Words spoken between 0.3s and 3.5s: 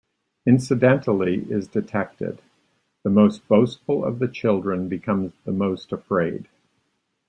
Incidentally is detected: The most